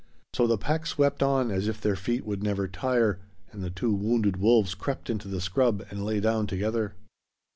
So 0.33 0.47
the 0.47 0.57
pack 0.57 0.87
swept 0.87 1.21
on, 1.21 1.51
as 1.51 1.67
if 1.67 1.79
their 1.79 1.95
feet 1.95 2.25
would 2.25 2.41
never 2.41 2.67
tire, 2.67 3.19
and 3.51 3.63
the 3.63 3.69
two 3.69 3.93
wounded 3.93 4.37
wolves 4.37 4.73
crept 4.73 5.11
into 5.11 5.27
the 5.27 5.39
scrub 5.39 5.85
and 5.91 6.03
lay 6.03 6.19
down 6.19 6.47
together. 6.47 6.95